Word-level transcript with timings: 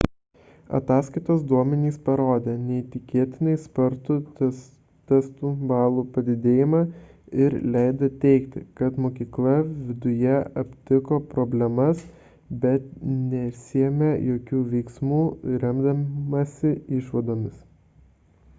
ataskaitos 0.75 1.41
duomenys 1.49 1.97
parodė 2.05 2.53
neįtikėtinai 2.67 3.51
spartų 3.65 4.15
testų 5.11 5.51
balų 5.71 6.03
padidėjimą 6.15 6.79
ir 7.47 7.57
leido 7.75 8.09
teigti 8.23 8.63
kad 8.81 8.97
mokykla 9.05 9.53
viduje 9.91 10.39
aptiko 10.63 11.21
problemas 11.35 12.03
bet 12.65 12.87
nesiėmė 13.19 14.09
jokių 14.31 14.63
veiksmų 14.73 15.21
remdamasi 15.67 16.73
išvadomis 17.01 17.61